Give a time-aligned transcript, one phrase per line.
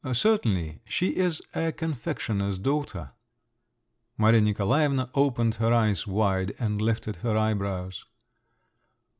[0.13, 0.81] "Certainly.
[0.85, 3.11] She is a confectioner's daughter."
[4.17, 8.03] Maria Nikolaevna opened her eyes wide and lifted her eyebrows.